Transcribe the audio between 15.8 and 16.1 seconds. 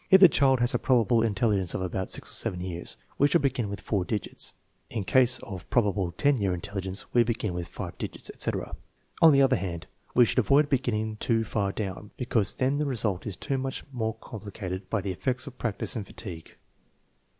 and